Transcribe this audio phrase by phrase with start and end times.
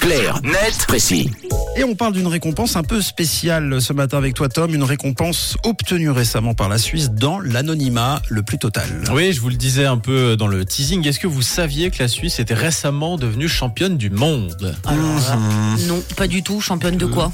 [0.00, 1.30] Clair, net, précis.
[1.76, 5.56] Et on parle d'une récompense un peu spéciale ce matin avec toi Tom, une récompense
[5.62, 8.88] obtenue récemment par la Suisse dans l'anonymat le plus total.
[9.12, 11.06] Oui, je vous le disais un peu dans le teasing.
[11.06, 14.74] Est-ce que vous saviez que la Suisse était récemment devenue championne du monde?
[14.86, 15.86] Alors là, Mhm.
[15.86, 16.60] non, pas du tout.
[16.60, 17.32] Championne de quoi?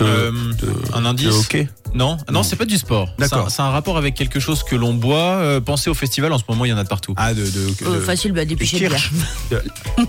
[0.00, 0.30] Euh,
[0.94, 1.34] Un indice?
[1.34, 1.66] Ok.
[1.94, 3.08] Non, non, c'est pas du sport.
[3.18, 3.50] D'accord.
[3.50, 5.36] C'est un- rapport avec quelque chose que l'on boit.
[5.36, 7.14] Euh, pensez au festival, en ce moment il y en a de partout.
[7.16, 7.48] Ah de, de,
[7.86, 9.10] Euh, de- Facile, bah, des de pichets de bière.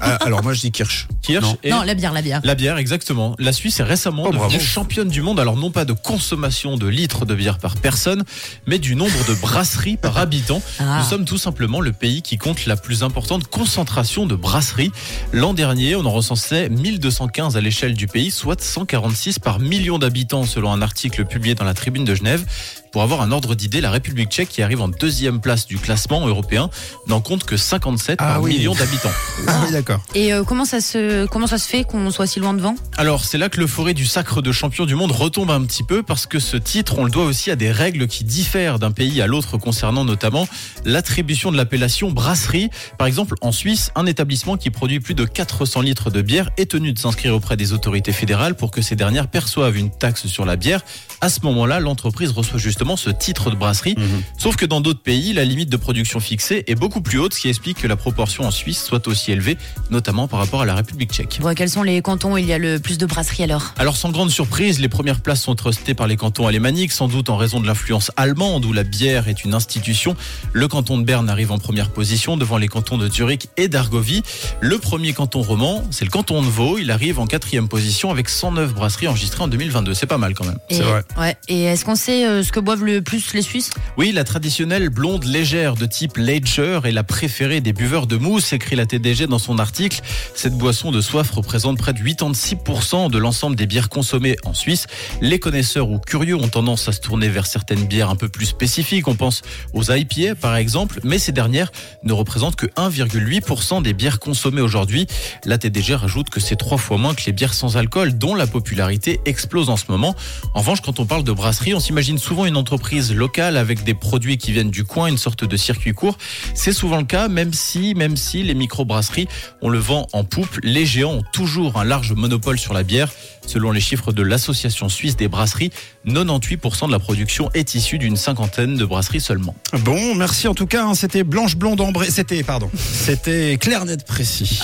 [0.01, 1.07] Ah, alors moi je dis Kirsch.
[1.21, 1.57] Kirsch non.
[1.63, 2.41] et Non, la bière, la bière.
[2.43, 3.35] La bière, exactement.
[3.39, 6.87] La Suisse est récemment Oh, devenue championne du monde, alors non pas de consommation de
[6.87, 8.23] litres de bière par personne,
[8.67, 10.61] mais du nombre de brasseries par habitant.
[10.79, 10.99] Ah.
[10.99, 14.91] Nous sommes tout simplement le pays qui compte la plus importante concentration de brasseries.
[15.33, 20.43] L'an dernier, on en recensait 1215 à l'échelle du pays, soit 146 par million d'habitants
[20.45, 22.43] selon un article publié dans la Tribune de Genève.
[22.91, 26.27] Pour avoir un ordre d'idée, la République tchèque, qui arrive en deuxième place du classement
[26.27, 26.69] européen,
[27.07, 28.57] n'en compte que 57 Ah par oui.
[28.57, 29.11] million d'habitants.
[29.47, 29.99] Ah oui d'accord.
[30.15, 32.75] Et euh, comment, ça se, comment ça se fait qu'on soit si loin devant?
[32.97, 36.01] Alors, c'est là que l'euphorie du sacre de champion du monde retombe un petit peu
[36.03, 39.21] parce que ce titre, on le doit aussi à des règles qui diffèrent d'un pays
[39.21, 40.47] à l'autre concernant notamment
[40.85, 42.69] l'attribution de l'appellation brasserie.
[42.97, 46.71] Par exemple, en Suisse, un établissement qui produit plus de 400 litres de bière est
[46.71, 50.45] tenu de s'inscrire auprès des autorités fédérales pour que ces dernières perçoivent une taxe sur
[50.45, 50.81] la bière.
[51.21, 53.95] À ce moment-là, l'entreprise reçoit justement ce titre de brasserie.
[54.37, 57.41] Sauf que dans d'autres pays, la limite de production fixée est beaucoup plus haute, ce
[57.41, 59.57] qui explique que la proportion en Suisse soit aussi élevée,
[59.89, 61.39] notamment par rapport à la République tchèque.
[61.41, 63.73] Bon, Quels sont les cantons où il y a le plus de brasseries alors?
[63.77, 67.29] Alors sans grande surprise, les premières places sont trustées par les cantons alémaniques, sans doute
[67.29, 70.15] en raison de l'influence allemande où la bière est une institution.
[70.53, 74.23] Le canton de Berne arrive en première position devant les cantons de Zurich et d'Argovie.
[74.61, 78.29] Le premier canton roman, c'est le canton de Vaud, il arrive en quatrième position avec
[78.29, 79.93] 109 brasseries enregistrées en 2022.
[79.93, 80.59] C'est pas mal quand même.
[80.69, 81.03] Et- C'est vrai.
[81.17, 81.35] Ouais.
[81.49, 83.71] Et est-ce qu'on sait euh, ce que le plus les Suisses?
[83.97, 88.53] Oui, la traditionnelle blonde légère de type Lager est la préférée des buveurs de mousse,
[88.53, 90.01] écrit la TDG dans son article.
[90.35, 94.85] Cette boisson de soif représente près de 86% de l'ensemble des bières consommées en Suisse.
[95.19, 98.45] Les connaisseurs ou curieux ont tendance à se tourner vers certaines bières un peu plus
[98.45, 99.07] spécifiques.
[99.07, 99.41] On pense
[99.73, 101.71] aux IPA par exemple, mais ces dernières
[102.03, 105.07] ne représentent que 1,8% des bières consommées aujourd'hui.
[105.43, 108.45] La TDG rajoute que c'est trois fois moins que les bières sans alcool, dont la
[108.45, 110.15] popularité explose en ce moment.
[110.53, 113.93] En revanche, quand on parle de brasserie, on s'imagine souvent une entreprise locale avec des
[113.95, 116.17] produits qui viennent du coin, une sorte de circuit court.
[116.53, 119.27] C'est souvent le cas, même si, même si les microbrasseries,
[119.61, 123.09] on le vend en poupe, les géants ont toujours un large monopole sur la bière.
[123.47, 125.71] Selon les chiffres de l'Association suisse des brasseries,
[126.07, 129.55] 98% de la production est issue d'une cinquantaine de brasseries seulement.
[129.79, 130.85] Bon, merci en tout cas.
[130.85, 132.11] hein, C'était Blanche Blonde Ambré.
[132.11, 134.59] C'était, pardon, c'était Claire Net Précis.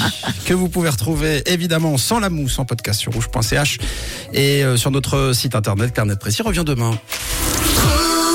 [0.45, 3.77] que vous pouvez retrouver évidemment sans la mousse en podcast sur rouge.ch
[4.33, 6.91] et euh, sur notre site internet Claire Net Précis revient demain.